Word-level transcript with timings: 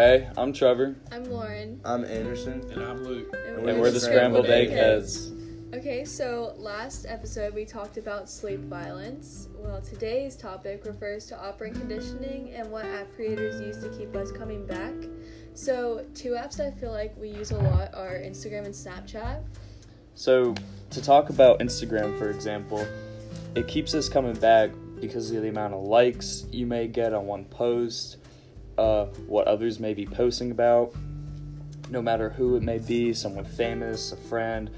Hey, 0.00 0.30
I'm 0.38 0.54
Trevor, 0.54 0.96
I'm 1.12 1.24
Lauren. 1.24 1.78
I'm 1.84 2.06
Anderson. 2.06 2.64
And 2.72 2.82
I'm 2.82 3.04
Luke. 3.04 3.36
And 3.46 3.68
and 3.68 3.78
we're 3.82 3.90
the 3.90 4.00
Scrambled 4.00 4.46
Eggheads. 4.46 5.30
Okay, 5.74 6.06
so 6.06 6.54
last 6.56 7.04
episode 7.06 7.52
we 7.52 7.66
talked 7.66 7.98
about 7.98 8.30
sleep 8.30 8.60
violence. 8.60 9.48
Well, 9.58 9.82
today's 9.82 10.36
topic 10.36 10.86
refers 10.86 11.26
to 11.26 11.38
operant 11.38 11.74
conditioning 11.74 12.54
and 12.54 12.70
what 12.70 12.86
app 12.86 13.14
creators 13.14 13.60
use 13.60 13.76
to 13.84 13.90
keep 13.90 14.16
us 14.16 14.32
coming 14.32 14.64
back. 14.64 14.94
So, 15.52 16.06
two 16.14 16.30
apps 16.30 16.60
I 16.60 16.70
feel 16.70 16.92
like 16.92 17.14
we 17.18 17.28
use 17.28 17.50
a 17.50 17.58
lot 17.58 17.92
are 17.92 18.14
Instagram 18.14 18.64
and 18.64 18.74
Snapchat. 18.74 19.42
So, 20.14 20.54
to 20.92 21.02
talk 21.02 21.28
about 21.28 21.60
Instagram, 21.60 22.18
for 22.18 22.30
example, 22.30 22.86
it 23.54 23.68
keeps 23.68 23.92
us 23.92 24.08
coming 24.08 24.32
back 24.32 24.70
because 24.98 25.30
of 25.30 25.42
the 25.42 25.50
amount 25.50 25.74
of 25.74 25.82
likes 25.82 26.46
you 26.50 26.66
may 26.66 26.88
get 26.88 27.12
on 27.12 27.26
one 27.26 27.44
post, 27.44 28.16
uh, 28.80 29.04
what 29.26 29.46
others 29.46 29.78
may 29.78 29.92
be 29.92 30.06
posting 30.06 30.50
about, 30.50 30.94
no 31.90 32.00
matter 32.00 32.30
who 32.30 32.56
it 32.56 32.62
may 32.62 32.78
be, 32.78 33.12
someone 33.12 33.44
famous, 33.44 34.12
a 34.12 34.16
friend, 34.16 34.70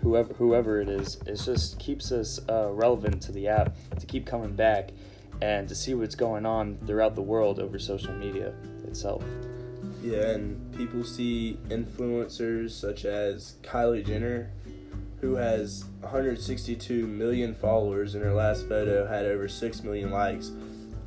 whoever 0.00 0.32
whoever 0.34 0.80
it 0.80 0.88
is. 0.88 1.16
It 1.26 1.36
just 1.36 1.78
keeps 1.80 2.12
us 2.12 2.38
uh, 2.48 2.70
relevant 2.70 3.20
to 3.22 3.32
the 3.32 3.48
app 3.48 3.74
to 3.98 4.06
keep 4.06 4.26
coming 4.26 4.54
back 4.54 4.90
and 5.42 5.68
to 5.68 5.74
see 5.74 5.94
what's 5.94 6.14
going 6.14 6.46
on 6.46 6.78
throughout 6.86 7.16
the 7.16 7.22
world 7.22 7.58
over 7.58 7.78
social 7.80 8.14
media 8.14 8.54
itself. 8.86 9.24
Yeah, 10.02 10.30
and 10.30 10.76
people 10.76 11.02
see 11.02 11.58
influencers 11.68 12.70
such 12.70 13.04
as 13.04 13.56
Kylie 13.62 14.06
Jenner, 14.06 14.50
who 15.20 15.34
has 15.34 15.84
162 16.00 17.08
million 17.08 17.54
followers, 17.54 18.14
and 18.14 18.22
her 18.22 18.32
last 18.32 18.68
photo 18.68 19.04
had 19.06 19.26
over 19.26 19.48
6 19.48 19.82
million 19.82 20.12
likes. 20.12 20.52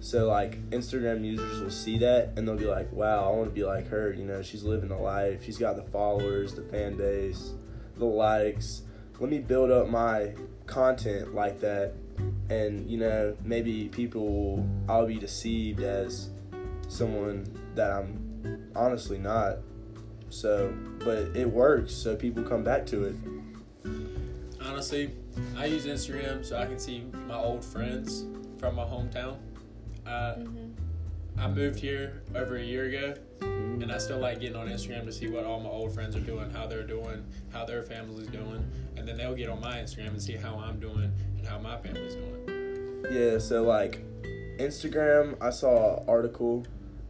So, 0.02 0.28
like, 0.28 0.68
Instagram 0.72 1.24
users 1.24 1.62
will 1.62 1.70
see 1.70 2.00
that 2.00 2.34
and 2.36 2.48
they'll 2.48 2.58
be 2.58 2.66
like, 2.66 2.92
wow, 2.92 3.32
I 3.32 3.38
want 3.38 3.50
to 3.50 3.54
be 3.54 3.64
like 3.64 3.88
her. 3.90 4.12
You 4.12 4.26
know, 4.26 4.42
she's 4.42 4.64
living 4.64 4.90
the 4.90 4.98
life. 4.98 5.44
She's 5.44 5.60
got 5.60 5.76
the 5.76 5.84
followers, 5.84 6.56
the 6.56 6.64
fan 6.64 6.98
base, 6.98 7.54
the 7.98 8.06
likes. 8.06 8.82
Let 9.20 9.30
me 9.30 9.38
build 9.38 9.70
up 9.70 9.90
my 9.90 10.34
content 10.66 11.36
like 11.36 11.60
that. 11.60 11.94
And, 12.50 12.90
you 12.90 12.98
know, 12.98 13.38
maybe 13.46 13.90
people 13.90 14.28
will, 14.28 14.70
I'll 14.90 15.06
be 15.06 15.20
deceived 15.20 15.82
as 15.82 16.32
someone 16.88 17.46
that 17.76 17.92
I'm 17.92 18.72
honestly 18.76 19.20
not. 19.20 19.60
So, 20.30 20.74
but 20.98 21.36
it 21.36 21.48
works, 21.48 21.94
so 21.94 22.16
people 22.16 22.42
come 22.42 22.64
back 22.64 22.88
to 22.88 23.04
it. 23.04 23.16
Honestly, 24.60 25.14
I 25.56 25.66
use 25.66 25.86
Instagram 25.86 26.44
so 26.44 26.58
I 26.58 26.66
can 26.66 26.80
see 26.80 27.06
my 27.28 27.36
old 27.36 27.64
friends 27.64 28.26
from 28.58 28.76
my 28.76 28.84
hometown. 28.84 29.38
Uh, 30.06 30.36
I 31.38 31.48
moved 31.48 31.80
here 31.80 32.22
over 32.36 32.58
a 32.58 32.64
year 32.64 32.86
ago, 32.86 33.16
and 33.42 33.92
I 33.92 33.98
still 33.98 34.20
like 34.20 34.40
getting 34.40 34.56
on 34.56 34.68
Instagram 34.68 35.06
to 35.06 35.12
see 35.12 35.28
what 35.28 35.44
all 35.44 35.60
my 35.60 35.70
old 35.70 35.94
friends 35.94 36.16
are 36.16 36.22
doing, 36.22 36.50
how 36.52 36.68
they're 36.68 36.84
doing, 36.84 37.26
how 37.52 37.66
their 37.66 37.84
family's 37.84 38.28
doing, 38.28 38.70
and 38.96 39.08
then 39.08 39.18
they'll 39.18 39.36
get 39.36 39.50
on 39.50 39.60
my 39.62 39.78
Instagram 39.78 40.10
and 40.10 40.22
see 40.22 40.34
how 40.34 40.56
I'm 40.58 40.80
doing 40.80 41.12
and 41.38 41.48
how 41.48 41.58
my 41.58 41.78
family's 41.78 42.16
doing. 42.16 43.06
Yeah, 43.12 43.40
so 43.40 43.64
like 43.64 44.04
Instagram, 44.58 45.38
I 45.42 45.50
saw 45.50 45.98
an 45.98 46.06
article. 46.08 46.66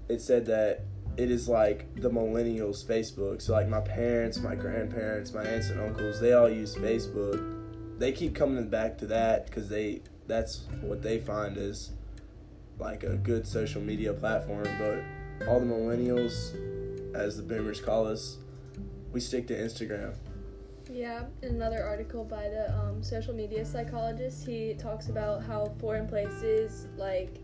It 0.07 0.21
said 0.21 0.45
that 0.45 0.85
it 1.17 1.29
is 1.29 1.49
like 1.49 1.93
the 1.95 2.09
millennials' 2.09 2.85
Facebook. 2.85 3.41
So 3.41 3.53
like 3.53 3.67
my 3.67 3.81
parents, 3.81 4.39
my 4.39 4.55
grandparents, 4.55 5.33
my 5.33 5.43
aunts 5.43 5.69
and 5.69 5.81
uncles, 5.81 6.19
they 6.19 6.33
all 6.33 6.49
use 6.49 6.75
Facebook. 6.75 7.99
They 7.99 8.11
keep 8.11 8.33
coming 8.33 8.69
back 8.69 8.97
to 8.99 9.05
that 9.07 9.47
because 9.47 9.69
they 9.69 10.01
that's 10.27 10.67
what 10.81 11.01
they 11.01 11.19
find 11.19 11.57
is 11.57 11.91
like 12.79 13.03
a 13.03 13.15
good 13.15 13.47
social 13.47 13.81
media 13.81 14.13
platform. 14.13 14.67
But 14.79 15.47
all 15.47 15.59
the 15.59 15.65
millennials, 15.65 16.55
as 17.15 17.37
the 17.37 17.43
boomers 17.43 17.81
call 17.81 18.07
us, 18.07 18.37
we 19.11 19.19
stick 19.19 19.47
to 19.47 19.57
Instagram. 19.57 20.13
Yeah, 20.91 21.23
another 21.41 21.83
article 21.83 22.25
by 22.25 22.49
the 22.49 22.77
um, 22.77 23.01
social 23.01 23.33
media 23.33 23.63
psychologist, 23.63 24.45
he 24.45 24.73
talks 24.73 25.07
about 25.07 25.41
how 25.41 25.73
foreign 25.79 26.07
places 26.07 26.87
like 26.97 27.39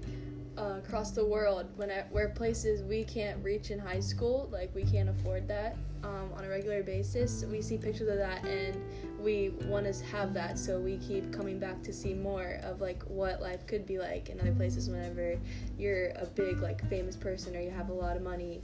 uh, 0.57 0.79
across 0.84 1.12
the 1.12 1.25
world, 1.25 1.68
when 1.75 1.91
I, 1.91 2.03
where 2.09 2.29
places 2.29 2.84
we 2.84 3.03
can't 3.03 3.44
reach 3.44 3.72
in 3.72 3.79
high 3.79 4.00
school, 4.00 4.50
like 4.51 4.73
we 4.73 4.84
can't 4.84 5.09
afford 5.09 5.47
that 5.47 5.78
um, 6.03 6.31
on 6.35 6.45
a 6.45 6.50
regular 6.50 6.84
basis, 6.84 7.44
we 7.45 7.62
see 7.62 7.78
pictures 7.78 8.07
of 8.07 8.18
that 8.18 8.45
and 8.45 8.81
we 9.19 9.50
want 9.66 9.91
to 9.91 10.06
have 10.06 10.34
that, 10.34 10.57
so 10.57 10.79
we 10.79 10.97
keep 10.97 11.31
coming 11.31 11.59
back 11.59 11.81
to 11.84 11.94
see 11.94 12.13
more 12.13 12.59
of 12.63 12.81
like 12.81 13.03
what 13.03 13.41
life 13.41 13.66
could 13.68 13.85
be 13.85 14.00
like 14.00 14.29
in 14.29 14.40
other 14.40 14.53
places 14.53 14.90
whenever 14.90 15.38
you're 15.78 16.09
a 16.09 16.25
big 16.35 16.62
like 16.62 16.88
famous 16.89 17.16
person 17.16 17.56
or 17.56 17.59
you 17.59 17.72
have 17.72 17.89
a 17.89 17.94
lot 17.94 18.16
of 18.16 18.22
money. 18.22 18.62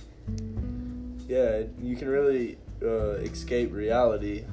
yeah, 1.27 1.63
you 1.81 1.95
can 1.95 2.07
really 2.07 2.57
uh, 2.81 3.15
escape 3.21 3.71
reality. 3.73 4.45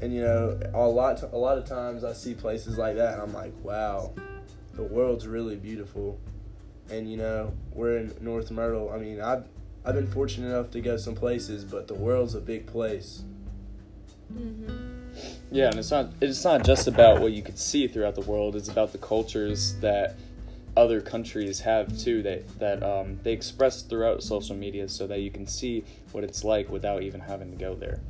And 0.00 0.12
you 0.12 0.20
know, 0.20 0.58
a 0.74 0.80
lot 0.80 1.22
a 1.22 1.36
lot 1.36 1.58
of 1.58 1.64
times 1.64 2.02
I 2.02 2.12
see 2.12 2.34
places 2.34 2.76
like 2.76 2.96
that, 2.96 3.14
and 3.14 3.22
I'm 3.22 3.32
like, 3.32 3.52
wow, 3.62 4.12
the 4.74 4.82
world's 4.82 5.28
really 5.28 5.56
beautiful. 5.56 6.18
And 6.92 7.10
you 7.10 7.16
know, 7.16 7.52
we're 7.72 7.96
in 7.96 8.14
North 8.20 8.50
Myrtle. 8.50 8.90
I 8.90 8.98
mean, 8.98 9.20
I've 9.20 9.44
I've 9.84 9.94
been 9.94 10.06
fortunate 10.06 10.48
enough 10.48 10.70
to 10.72 10.80
go 10.80 10.96
some 10.96 11.14
places, 11.14 11.64
but 11.64 11.88
the 11.88 11.94
world's 11.94 12.34
a 12.34 12.40
big 12.40 12.66
place. 12.66 13.24
Mm-hmm. 14.32 14.92
Yeah, 15.50 15.66
and 15.66 15.78
it's 15.78 15.90
not 15.90 16.12
it's 16.20 16.44
not 16.44 16.64
just 16.64 16.86
about 16.86 17.20
what 17.20 17.32
you 17.32 17.42
can 17.42 17.56
see 17.56 17.88
throughout 17.88 18.14
the 18.14 18.22
world. 18.22 18.56
It's 18.56 18.68
about 18.68 18.92
the 18.92 18.98
cultures 18.98 19.74
that 19.80 20.16
other 20.76 21.00
countries 21.00 21.60
have 21.60 21.98
too. 21.98 22.22
That 22.22 22.58
that 22.58 22.82
um, 22.82 23.18
they 23.22 23.32
express 23.32 23.82
throughout 23.82 24.22
social 24.22 24.56
media, 24.56 24.88
so 24.88 25.06
that 25.06 25.20
you 25.20 25.30
can 25.30 25.46
see 25.46 25.84
what 26.12 26.24
it's 26.24 26.44
like 26.44 26.70
without 26.70 27.02
even 27.02 27.20
having 27.20 27.50
to 27.50 27.56
go 27.56 27.74
there. 27.74 28.00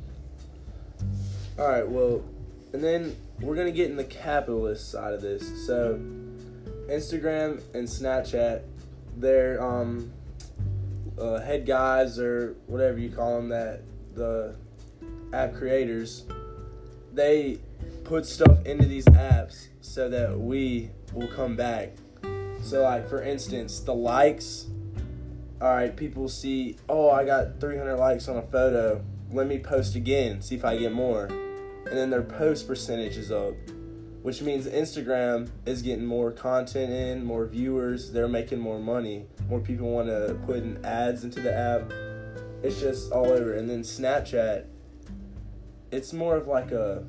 All 1.59 1.67
right, 1.67 1.87
well, 1.87 2.23
and 2.71 2.83
then 2.83 3.15
we're 3.41 3.55
gonna 3.55 3.71
get 3.71 3.89
in 3.89 3.97
the 3.97 4.03
capitalist 4.05 4.89
side 4.89 5.13
of 5.13 5.21
this. 5.21 5.65
So, 5.67 5.99
Instagram 6.87 7.61
and 7.73 7.87
Snapchat, 7.87 8.61
they're 9.17 9.61
um, 9.63 10.11
uh, 11.17 11.39
head 11.39 11.65
guys 11.65 12.19
or 12.19 12.55
whatever 12.67 12.99
you 12.99 13.09
call 13.09 13.37
them, 13.37 13.49
that 13.49 13.81
the 14.15 14.55
app 15.33 15.53
creators, 15.53 16.25
they 17.13 17.59
put 18.03 18.25
stuff 18.25 18.65
into 18.65 18.85
these 18.85 19.05
apps 19.05 19.67
so 19.81 20.09
that 20.09 20.39
we 20.39 20.89
will 21.13 21.27
come 21.27 21.55
back. 21.55 21.93
So, 22.61 22.83
like 22.83 23.09
for 23.09 23.21
instance, 23.21 23.79
the 23.79 23.93
likes. 23.93 24.67
All 25.61 25.69
right, 25.69 25.95
people 25.95 26.27
see, 26.27 26.77
oh, 26.89 27.09
I 27.09 27.23
got 27.23 27.61
300 27.61 27.95
likes 27.95 28.27
on 28.27 28.37
a 28.37 28.41
photo. 28.41 29.03
Let 29.31 29.47
me 29.47 29.59
post 29.59 29.95
again, 29.95 30.41
see 30.41 30.55
if 30.55 30.65
I 30.65 30.77
get 30.77 30.91
more 30.91 31.29
and 31.85 31.97
then 31.97 32.09
their 32.09 32.23
post 32.23 32.67
percentage 32.67 33.17
is 33.17 33.31
up, 33.31 33.53
which 34.23 34.41
means 34.41 34.65
Instagram 34.65 35.49
is 35.65 35.81
getting 35.81 36.05
more 36.05 36.31
content 36.31 36.91
in, 36.91 37.25
more 37.25 37.45
viewers, 37.45 38.11
they're 38.11 38.29
making 38.29 38.57
more 38.57 38.79
money, 38.79 39.25
more 39.49 39.59
people 39.59 39.89
want 39.89 40.07
to 40.07 40.39
put 40.45 40.57
in 40.57 40.83
ads 40.85 41.25
into 41.25 41.41
the 41.41 41.53
app. 41.53 41.91
It's 42.63 42.79
just 42.79 43.11
all 43.11 43.27
over. 43.27 43.53
And 43.53 43.69
then 43.69 43.81
Snapchat, 43.81 44.65
it's 45.91 46.13
more 46.13 46.37
of 46.37 46.47
like 46.47 46.71
a 46.71 47.03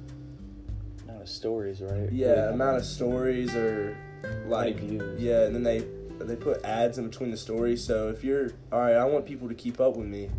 Amount 1.04 1.22
of 1.22 1.28
stories, 1.28 1.80
right? 1.80 2.10
yeah 2.10 2.50
amount 2.50 2.78
of 2.78 2.84
stories 2.84 3.54
or 3.54 3.96
like 4.46 4.78
yeah, 5.16 5.44
and 5.44 5.54
then 5.54 5.62
they 5.62 5.86
they 6.18 6.36
put 6.36 6.64
ads 6.64 6.98
in 6.98 7.08
between 7.08 7.30
the 7.30 7.36
stories. 7.36 7.84
So 7.84 8.08
if 8.08 8.24
you're 8.24 8.50
all 8.72 8.80
right, 8.80 8.96
I 8.96 9.04
want 9.04 9.24
people 9.24 9.48
to 9.48 9.54
keep 9.54 9.80
up 9.80 9.96
with 9.96 10.08
me. 10.08 10.30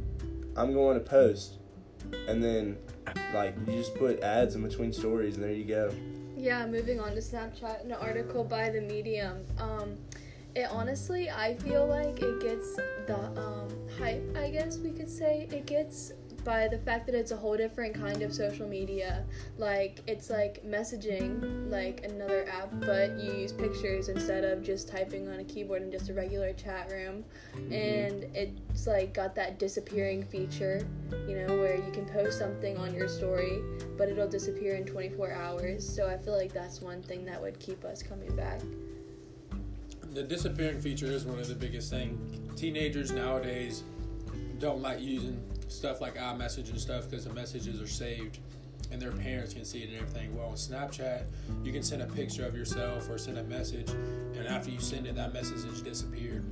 I'm 0.58 0.74
going 0.74 0.96
to 0.96 1.04
post, 1.04 1.56
and 2.28 2.44
then 2.44 2.78
like 3.34 3.56
you 3.66 3.74
just 3.74 3.96
put 3.96 4.20
ads 4.22 4.56
in 4.56 4.64
between 4.64 4.92
stories, 4.92 5.36
and 5.36 5.44
there 5.44 5.54
you 5.54 5.66
go. 5.66 5.92
Yeah, 6.38 6.66
moving 6.68 7.00
on 7.00 7.12
to 7.12 7.22
Snapchat, 7.22 7.86
an 7.86 7.94
article 7.94 8.44
by 8.44 8.70
the 8.70 8.82
Medium. 8.82 9.46
Um, 9.58 9.98
it 10.54 10.68
honestly, 10.70 11.30
I 11.30 11.56
feel 11.56 11.88
like 11.88 12.22
it 12.22 12.42
gets 12.42 12.76
the 13.08 13.18
um, 13.40 13.70
hype, 13.98 14.36
I 14.38 14.50
guess 14.50 14.78
we 14.78 14.92
could 14.92 15.10
say, 15.10 15.48
it 15.50 15.66
gets 15.66 16.12
by 16.46 16.68
the 16.70 16.78
fact 16.78 17.06
that 17.08 17.16
it's 17.16 17.32
a 17.32 17.36
whole 17.36 17.58
different 17.58 17.94
kind 17.94 18.22
of 18.22 18.34
social 18.34 18.68
media. 18.68 19.26
Like, 19.58 20.00
it's 20.08 20.30
like 20.30 20.64
messaging, 20.66 21.70
like 21.70 22.06
another 22.06 22.48
app, 22.50 22.70
but 22.82 23.20
you 23.20 23.34
use 23.34 23.52
pictures 23.52 24.08
instead 24.08 24.46
of 24.46 24.64
just 24.64 24.88
typing 24.88 25.28
on 25.28 25.40
a 25.40 25.44
keyboard 25.44 25.82
in 25.82 25.92
just 25.92 26.10
a 26.10 26.14
regular 26.14 26.54
chat 26.54 26.90
room. 26.92 27.26
Mm-hmm. 27.56 27.74
And 27.74 28.24
it's 28.36 28.88
like 28.88 29.14
got 29.14 29.36
that 29.36 29.60
disappearing 29.60 30.24
feature, 30.24 30.88
you 31.28 31.36
know, 31.36 31.58
where 31.58 31.76
you 31.76 31.92
can 31.92 32.06
post 32.06 32.40
something 32.40 32.78
on 32.78 32.94
your 32.94 33.10
story 33.10 33.62
but 33.98 34.10
it'll 34.10 34.28
disappear 34.28 34.76
in 34.76 34.86
24 34.86 35.34
hours. 35.34 35.88
So 35.88 36.08
I 36.08 36.18
feel 36.18 36.38
like 36.38 36.54
that's 36.54 36.82
one 36.82 37.02
thing 37.02 37.26
that 37.26 37.42
would 37.42 37.60
keep 37.60 37.84
us 37.86 38.04
coming 38.04 38.34
back. 38.36 38.62
The 40.14 40.24
disappearing 40.24 40.82
feature 40.82 41.08
is 41.08 41.26
one 41.26 41.40
of 41.40 41.48
the 41.48 41.56
biggest 41.56 41.90
things. 41.90 42.60
Teenagers 42.60 43.12
nowadays 43.12 43.84
don't 44.60 44.82
like 44.82 45.02
using 45.02 45.42
stuff 45.68 46.02
like 46.02 46.16
iMessage 46.18 46.70
and 46.70 46.80
stuff 46.80 47.10
because 47.10 47.26
the 47.26 47.34
messages 47.34 47.82
are 47.82 47.88
saved 47.88 48.40
and 48.92 49.02
their 49.02 49.12
parents 49.12 49.54
can 49.54 49.66
see 49.66 49.80
it 49.80 49.90
and 49.90 49.98
everything. 49.98 50.36
Well, 50.38 50.48
on 50.50 50.54
Snapchat, 50.56 51.24
you 51.64 51.72
can 51.74 51.82
send 51.84 52.02
a 52.02 52.06
picture 52.06 52.46
of 52.46 52.56
yourself 52.56 53.10
or 53.10 53.18
send 53.18 53.38
a 53.40 53.44
message, 53.44 53.90
and 53.90 54.48
after 54.48 54.70
you 54.70 54.80
send 54.80 55.08
it, 55.08 55.16
that 55.16 55.34
message 55.34 55.64
has 55.66 55.82
disappeared. 55.82 56.44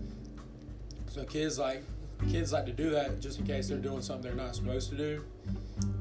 So 1.10 1.24
kids 1.25 1.60
like 1.60 1.83
kids 2.31 2.54
like 2.54 2.65
to 2.65 2.71
do 2.71 2.89
that 2.92 3.19
just 3.19 3.38
in 3.39 3.45
case 3.45 3.68
they're 3.68 3.77
doing 3.77 4.01
something 4.01 4.24
they're 4.36 4.45
not 4.45 4.56
supposed 4.56 4.89
to 4.92 4.95
do. 4.95 5.24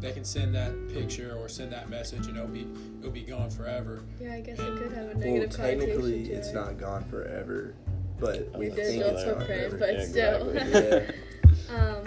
They 0.00 0.12
can 0.12 0.24
send 0.24 0.54
that 0.54 0.72
picture 0.92 1.34
or 1.36 1.48
send 1.48 1.72
that 1.72 1.90
message, 1.90 2.26
and 2.28 2.36
it'll 2.36 2.48
be 2.48 2.66
it'll 3.00 3.10
be 3.12 3.22
gone 3.22 3.50
forever. 3.50 4.02
Yeah, 4.20 4.34
I 4.34 4.40
guess 4.40 4.58
it 4.58 4.76
could 4.78 4.92
have 4.92 5.04
a 5.04 5.08
Well, 5.08 5.18
negative 5.18 5.50
technically, 5.50 5.92
connotation 5.92 6.24
to 6.28 6.32
it's 6.32 6.48
it. 6.48 6.54
not 6.54 6.78
gone 6.78 7.04
forever, 7.04 7.74
but 8.18 8.56
we 8.56 8.68
that's 8.68 8.80
think 8.80 9.02
digital 9.02 9.16
it's 9.16 9.24
gone 9.24 9.34
footprint, 9.38 9.70
forever. 9.70 9.76
but 9.78 9.92
Yeah, 9.94 10.04
still. 10.06 10.48
exactly. 10.50 10.80
yeah. 10.90 11.10
Um, 11.72 12.04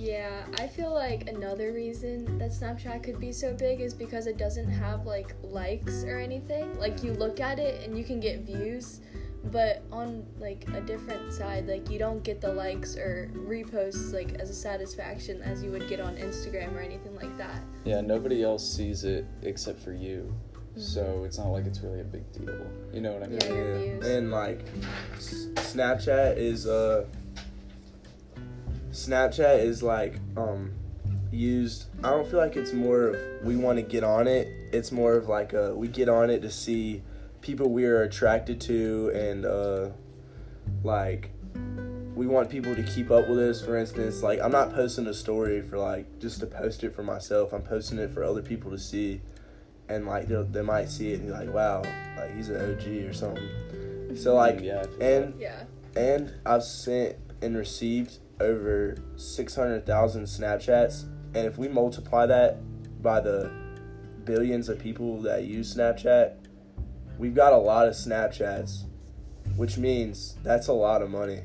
yeah, 0.00 0.46
I 0.58 0.66
feel 0.66 0.94
like 0.94 1.28
another 1.28 1.72
reason 1.72 2.38
that 2.38 2.52
Snapchat 2.52 3.02
could 3.02 3.20
be 3.20 3.32
so 3.32 3.52
big 3.52 3.82
is 3.82 3.92
because 3.92 4.26
it 4.26 4.38
doesn't 4.38 4.70
have 4.70 5.04
like 5.04 5.34
likes 5.42 6.04
or 6.04 6.18
anything. 6.18 6.78
Like 6.78 7.04
you 7.04 7.12
look 7.12 7.38
at 7.38 7.58
it 7.58 7.84
and 7.84 7.98
you 7.98 8.02
can 8.02 8.18
get 8.18 8.40
views, 8.40 9.00
but 9.44 9.82
on 9.92 10.26
like 10.38 10.66
a 10.74 10.80
different 10.80 11.34
side, 11.34 11.68
like 11.68 11.90
you 11.90 11.98
don't 11.98 12.24
get 12.24 12.40
the 12.40 12.50
likes 12.50 12.96
or 12.96 13.30
reposts 13.34 14.14
like 14.14 14.32
as 14.40 14.48
a 14.48 14.54
satisfaction 14.54 15.42
as 15.42 15.62
you 15.62 15.70
would 15.70 15.86
get 15.86 16.00
on 16.00 16.16
Instagram 16.16 16.74
or 16.74 16.80
anything 16.80 17.14
like 17.16 17.36
that. 17.36 17.60
Yeah, 17.84 18.00
nobody 18.00 18.42
else 18.42 18.66
sees 18.66 19.04
it 19.04 19.26
except 19.42 19.80
for 19.80 19.92
you. 19.92 20.34
Mm-hmm. 20.70 20.80
So 20.80 21.24
it's 21.26 21.36
not 21.36 21.48
like 21.48 21.66
it's 21.66 21.80
really 21.80 22.00
a 22.00 22.04
big 22.04 22.32
deal. 22.32 22.66
You 22.90 23.02
know 23.02 23.12
what 23.12 23.24
I 23.24 23.26
mean? 23.26 23.40
Yeah, 23.42 23.54
your 23.54 23.78
views. 23.78 24.06
And 24.06 24.30
like 24.30 24.64
S- 25.16 25.48
Snapchat 25.56 26.38
is 26.38 26.66
uh 26.66 27.04
Snapchat 28.90 29.60
is 29.60 29.82
like 29.82 30.16
um 30.36 30.72
used 31.30 31.86
I 32.02 32.10
don't 32.10 32.28
feel 32.28 32.38
like 32.40 32.56
it's 32.56 32.72
more 32.72 33.08
of 33.08 33.44
we 33.44 33.56
want 33.56 33.76
to 33.78 33.82
get 33.82 34.02
on 34.04 34.26
it. 34.26 34.48
It's 34.72 34.90
more 34.92 35.14
of 35.14 35.28
like 35.28 35.54
uh 35.54 35.72
we 35.74 35.88
get 35.88 36.08
on 36.08 36.30
it 36.30 36.42
to 36.42 36.50
see 36.50 37.02
people 37.40 37.70
we 37.70 37.84
are 37.86 38.02
attracted 38.02 38.60
to 38.62 39.10
and 39.14 39.46
uh 39.46 39.88
like 40.84 41.30
we 42.14 42.26
want 42.26 42.50
people 42.50 42.74
to 42.74 42.82
keep 42.82 43.10
up 43.10 43.28
with 43.28 43.38
us 43.38 43.64
for 43.64 43.78
instance 43.78 44.22
like 44.22 44.38
i'm 44.40 44.52
not 44.52 44.74
posting 44.74 45.06
a 45.06 45.14
story 45.14 45.62
for 45.62 45.78
like 45.78 46.18
just 46.18 46.38
to 46.40 46.46
post 46.46 46.84
it 46.84 46.94
for 46.94 47.02
myself 47.02 47.52
i'm 47.54 47.62
posting 47.62 47.98
it 47.98 48.12
for 48.12 48.22
other 48.22 48.42
people 48.42 48.70
to 48.70 48.78
see 48.78 49.20
and 49.88 50.06
like 50.06 50.28
they'll- 50.28 50.44
might 50.62 50.88
see 50.90 51.12
it 51.12 51.20
and 51.20 51.28
be 51.28 51.32
like 51.32 51.52
wow 51.52 51.82
like 52.18 52.34
he's 52.36 52.50
an 52.50 52.56
og 52.56 52.86
or 53.08 53.12
something 53.12 53.48
so 54.14 54.34
like 54.34 54.60
yeah. 54.60 54.84
And 55.00 55.40
Yeah. 55.40 55.62
and 55.96 56.34
i've 56.44 56.64
sent 56.64 57.16
and 57.40 57.56
received 57.56 58.18
over 58.40 58.96
600000 59.16 60.24
snapchats 60.24 61.02
and 61.34 61.46
if 61.46 61.58
we 61.58 61.68
multiply 61.68 62.26
that 62.26 62.56
by 63.02 63.20
the 63.20 63.50
billions 64.24 64.68
of 64.68 64.78
people 64.78 65.20
that 65.22 65.44
use 65.44 65.74
snapchat 65.74 66.34
we've 67.18 67.34
got 67.34 67.52
a 67.52 67.56
lot 67.56 67.86
of 67.86 67.94
snapchats 67.94 68.84
which 69.56 69.76
means 69.78 70.36
that's 70.42 70.68
a 70.68 70.72
lot 70.72 71.02
of 71.02 71.10
money 71.10 71.40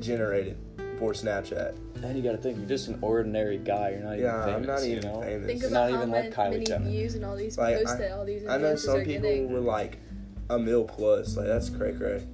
generated 0.00 0.56
for 0.98 1.12
snapchat 1.12 1.76
and 2.04 2.16
you 2.16 2.22
got 2.24 2.32
to 2.32 2.38
think, 2.38 2.58
you're 2.58 2.66
just 2.66 2.88
an 2.88 2.98
ordinary 3.00 3.58
guy. 3.58 3.90
You're 3.90 4.00
not 4.00 4.18
yeah 4.18 4.42
even 4.42 4.42
famous. 4.42 4.56
i'm 4.56 4.62
not 4.66 4.82
you 4.84 4.96
even 4.96 5.12
know? 5.12 5.20
famous 5.22 5.46
Think 5.46 5.62
It's 5.62 5.70
about 5.70 5.90
not 5.90 5.90
how 5.92 5.96
even 5.98 6.10
ma- 6.10 6.16
like 6.16 6.34
Kylie 6.34 6.50
many 6.50 6.64
Jenner. 6.64 6.90
views 6.90 7.14
and 7.14 7.24
all 7.24 7.36
these 7.36 7.56
Like, 7.56 7.76
posts 7.76 7.92
I- 7.92 7.96
that 7.98 8.10
all 8.12 8.24
these 8.24 8.44
i 8.48 8.56
know 8.56 8.72
influencers 8.74 8.78
some 8.80 8.96
are 8.96 9.04
people 9.04 9.22
getting. 9.28 9.52
were 9.52 9.60
like 9.60 9.98
a 10.50 10.58
mil 10.58 10.82
plus 10.84 11.36
like 11.36 11.46
that's 11.46 11.70
cray 11.70 11.92
cray 11.92 12.26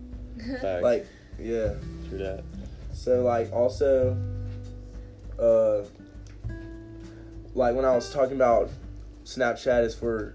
like 0.82 1.06
yeah 1.38 1.74
True 2.08 2.16
that. 2.18 2.44
So 2.98 3.22
like 3.22 3.52
also 3.52 4.18
uh 5.38 5.82
like 7.54 7.74
when 7.76 7.84
I 7.84 7.94
was 7.94 8.12
talking 8.12 8.34
about 8.34 8.70
Snapchat 9.24 9.84
is 9.84 9.94
for 9.94 10.34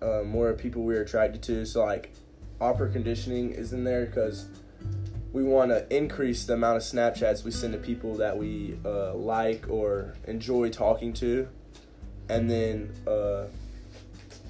uh, 0.00 0.22
more 0.24 0.52
people 0.54 0.82
we're 0.84 1.02
attracted 1.02 1.42
to. 1.44 1.66
So 1.66 1.84
like 1.84 2.14
operant 2.60 2.94
conditioning 2.94 3.50
is 3.52 3.72
in 3.72 3.84
there 3.84 4.06
because 4.06 4.46
we 5.32 5.44
want 5.44 5.70
to 5.70 5.86
increase 5.94 6.46
the 6.46 6.54
amount 6.54 6.78
of 6.78 6.82
Snapchats 6.82 7.44
we 7.44 7.50
send 7.50 7.74
to 7.74 7.78
people 7.78 8.14
that 8.16 8.36
we 8.36 8.78
uh, 8.84 9.14
like 9.14 9.68
or 9.68 10.14
enjoy 10.26 10.70
talking 10.70 11.12
to, 11.14 11.46
and 12.30 12.50
then 12.50 12.90
uh, 13.06 13.44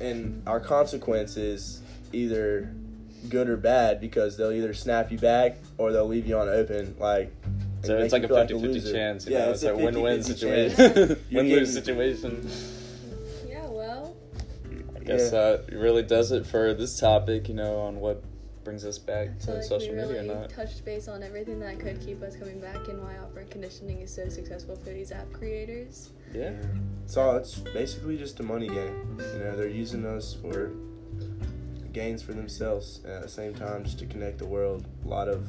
and 0.01 0.47
our 0.47 0.61
consequence 0.61 1.37
is 1.37 1.83
either 2.13 2.73
good 3.29 3.49
or 3.49 3.57
bad 3.57 4.01
because 4.01 4.37
they'll 4.37 4.53
either 4.53 4.75
snap 4.75 5.11
you 5.11 5.19
back 5.19 5.59
or 5.77 5.93
they'll 5.93 6.07
leave 6.07 6.27
you 6.27 6.39
on 6.39 6.49
open 6.49 6.97
like. 6.99 7.33
So 7.85 7.97
it's 7.99 8.13
like 8.13 8.23
you 8.23 8.29
a 8.35 8.47
feel 8.47 8.59
50 8.61 8.69
50 8.69 8.69
loser. 8.69 8.93
chance. 8.93 9.27
You 9.27 9.33
yeah, 9.33 9.45
know? 9.47 9.51
it's, 9.53 9.63
it's, 9.63 9.71
a 9.73 9.77
win 9.77 10.01
win 10.01 10.23
situation. 10.23 10.77
win 11.33 11.49
lose 11.49 11.75
getting- 11.75 11.85
situation. 11.85 12.51
yeah, 13.49 13.67
well. 13.69 14.17
I 14.97 15.01
guess 15.01 15.33
Yeah. 15.33 15.39
Uh, 15.39 15.57
that 15.59 15.73
really 15.73 16.03
does 16.03 16.33
it 16.33 16.47
for 16.47 16.75
this 16.75 16.99
topic, 16.99 17.49
you 17.49 17.55
know, 17.55 17.79
on 17.79 18.01
what 18.01 18.23
brings 18.65 18.85
us 18.85 18.99
back 18.99 19.39
to 19.39 19.47
feel 19.47 19.55
like 19.55 19.65
social 19.65 19.95
we 19.95 20.03
media 20.03 20.21
or 20.21 20.25
not. 20.41 20.51
touched 20.51 20.85
base 20.85 21.09
on 21.09 21.23
everything 21.23 21.59
that 21.61 21.79
could 21.79 21.99
keep 22.05 22.23
us 22.23 22.37
coming 22.37 22.61
back 22.61 22.89
and 22.89 23.01
why 23.03 23.17
operant 23.17 23.51
conditioning 23.51 24.01
is 24.01 24.13
so 24.15 24.29
successful 24.29 24.77
for 24.77 24.91
these 24.91 25.11
app 25.13 25.33
creators. 25.33 26.11
Yeah. 26.35 26.53
So. 27.07 27.37
It's 27.37 27.55
basically 27.59 28.19
just 28.19 28.41
a 28.41 28.43
money 28.43 28.69
game. 28.69 29.19
You 29.19 29.39
know, 29.39 29.57
they're 29.57 29.69
using 29.69 30.05
us 30.05 30.35
for 30.35 30.73
gains 31.93 32.23
for 32.23 32.33
themselves, 32.33 33.01
and 33.05 33.13
at 33.15 33.23
the 33.23 33.29
same 33.29 33.55
time, 33.55 33.85
just 33.85 33.99
to 34.01 34.07
connect 34.07 34.39
the 34.39 34.47
world. 34.47 34.85
A 35.05 35.09
lot 35.09 35.29
of 35.29 35.47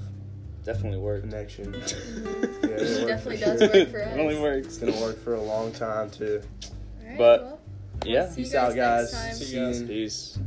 Definitely 0.65 0.99
work 0.99 1.21
connection. 1.21 1.73
yeah, 1.73 1.79
it 1.79 3.07
definitely 3.07 3.37
does 3.37 3.59
sure. 3.59 3.69
work 3.69 3.71
for 3.71 4.01
us. 4.01 4.05
Definitely 4.07 4.39
works. 4.39 4.67
It's 4.67 4.77
gonna 4.77 5.01
work 5.01 5.17
for 5.23 5.35
a 5.35 5.41
long 5.41 5.71
time 5.71 6.09
too. 6.11 6.41
Alright, 7.01 7.17
But- 7.17 7.41
well, 7.43 7.59
Yeah. 8.05 8.27
see 8.29 8.41
you 8.41 8.45
Peace 8.47 8.55
out, 8.55 8.75
guys 8.75 9.11
guys. 9.11 9.13
next 9.13 9.23
time. 9.23 9.33
See 9.35 9.45
See 9.45 9.55
you 9.55 9.61
you 9.61 9.67
guys. 9.73 9.81
Peace. 9.83 10.39